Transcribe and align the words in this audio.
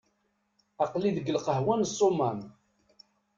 Aql-i 0.83 1.11
deg 1.17 1.31
lqahwa 1.35 1.75
n 1.75 1.87
Ṣumam. 1.97 2.39